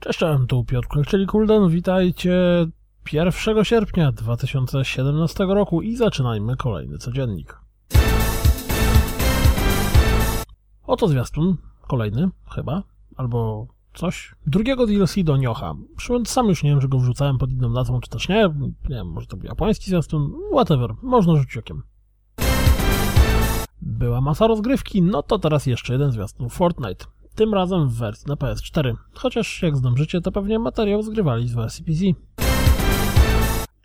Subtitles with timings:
[0.00, 1.68] Cześć, tu Piotr czyli Kulden.
[1.68, 2.66] Witajcie
[3.12, 7.58] 1 sierpnia 2017 roku i zaczynajmy kolejny codziennik.
[10.86, 11.56] Oto zwiastun,
[11.88, 12.82] kolejny chyba,
[13.16, 13.66] albo
[13.98, 14.34] coś.
[14.46, 15.74] Drugiego DLC do Niocha.
[16.24, 18.42] Sam już nie wiem, że go wrzucałem pod inną nazwą, czy też nie.
[18.88, 21.82] Nie wiem, może to był japoński zwiastun, whatever, można rzucić okiem.
[23.82, 27.06] Była masa rozgrywki, no to teraz jeszcze jeden zwiastun Fortnite
[27.36, 28.94] tym razem w wersji na PS4.
[29.14, 32.04] Chociaż jak zdążycie, to pewnie materiał zgrywali z wersji PC.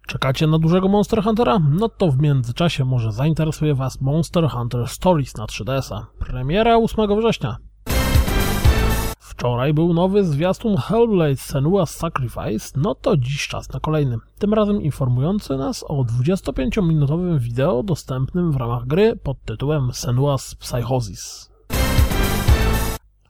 [0.07, 1.59] Czekacie na dużego Monster Huntera?
[1.59, 6.07] No to w międzyczasie może zainteresuje Was Monster Hunter Stories na 3DS-a.
[6.19, 7.57] Premiera 8 września.
[9.41, 14.17] Wczoraj był nowy zwiastun Hellblade Senua's Sacrifice, no to dziś czas na kolejny.
[14.39, 21.51] Tym razem informujący nas o 25-minutowym wideo dostępnym w ramach gry pod tytułem Senua's Psychosis.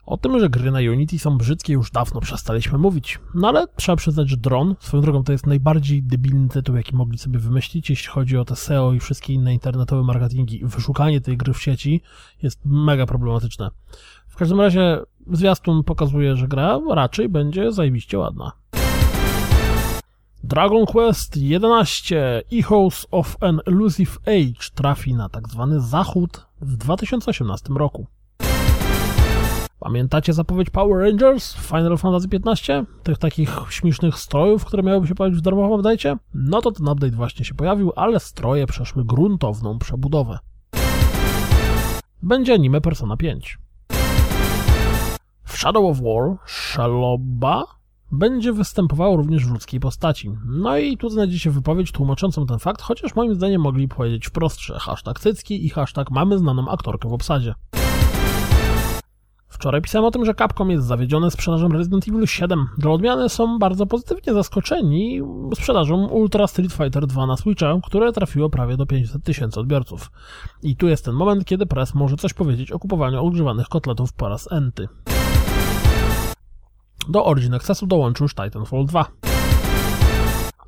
[0.05, 3.19] O tym, że gry na Unity są brzydkie już dawno przestaliśmy mówić.
[3.35, 7.17] No ale trzeba przyznać, że Dron, swoją drogą to jest najbardziej debilny tytuł, jaki mogli
[7.17, 10.61] sobie wymyślić, jeśli chodzi o te SEO i wszystkie inne internetowe marketingi.
[10.65, 12.01] Wyszukanie tej gry w sieci
[12.41, 13.71] jest mega problematyczne.
[14.27, 15.01] W każdym razie
[15.33, 18.51] zwiastun pokazuje, że gra raczej będzie zajebiście ładna.
[20.43, 27.73] Dragon Quest 11 Echoes of an Elusive Age trafi na tak zwany zachód w 2018
[27.73, 28.07] roku.
[29.79, 32.85] Pamiętacie zapowiedź Power Rangers w Final Fantasy XV?
[33.03, 36.17] Tych takich śmiesznych strojów, które miałyby się pojawić w darmowym update'cie?
[36.33, 40.39] No to ten update właśnie się pojawił, ale stroje przeszły gruntowną przebudowę.
[42.23, 43.57] Będzie anime Persona 5.
[45.51, 47.63] W Shadow of War Shaloba
[48.11, 50.31] będzie występowało również w ludzkiej postaci.
[50.45, 54.59] No i tu znajdzie się wypowiedź tłumaczącą ten fakt, chociaż moim zdaniem mogli powiedzieć wprost,
[54.79, 57.53] hashtag cycki i hashtag mamy znaną aktorkę w obsadzie.
[59.47, 62.67] Wczoraj pisałem o tym, że Capcom jest zawiedzione sprzedażą Resident Evil 7.
[62.77, 65.21] Dla odmiany są bardzo pozytywnie zaskoczeni
[65.55, 70.11] sprzedażą Ultra Street Fighter 2 na Switcha, które trafiło prawie do 500 tysięcy odbiorców.
[70.63, 74.29] I tu jest ten moment, kiedy press może coś powiedzieć o kupowaniu ogrzewanych kotletów po
[74.29, 74.87] raz enty.
[77.09, 79.05] Do Origin Accessu dołączył już Titanfall 2.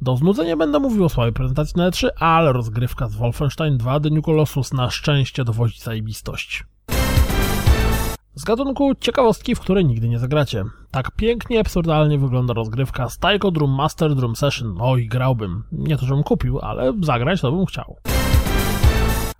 [0.01, 4.09] Do znudzenia będę mówił o słabej prezentacji na E3, ale rozgrywka z Wolfenstein 2 The
[4.09, 6.63] New Colossus na szczęście dowodzi zajebistość.
[8.35, 10.63] Z gatunku ciekawostki, w które nigdy nie zagracie.
[10.91, 14.77] Tak pięknie, absurdalnie wygląda rozgrywka z Taiko Drum Master Drum Session.
[14.81, 15.63] Oj, grałbym.
[15.71, 17.97] Nie to, żebym kupił, ale zagrać to bym chciał.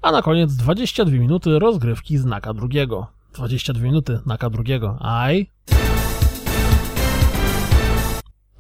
[0.01, 3.07] A na koniec 22 minuty rozgrywki z Naka drugiego.
[3.33, 4.97] 22 minuty Naka drugiego.
[4.99, 5.49] Aj.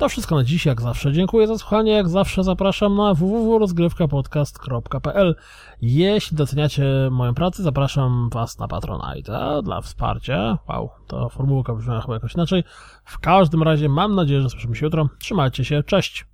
[0.03, 1.13] To wszystko na dziś, jak zawsze.
[1.13, 5.35] Dziękuję za słuchanie, jak zawsze zapraszam na www.rozgrywkapodcast.pl
[5.81, 10.57] Jeśli doceniacie moją pracę, zapraszam Was na Patronite dla wsparcia.
[10.69, 12.63] Wow, to formułka brzmiała chyba jakoś inaczej.
[13.05, 15.09] W każdym razie mam nadzieję, że słyszymy się jutro.
[15.19, 16.32] Trzymajcie się, cześć!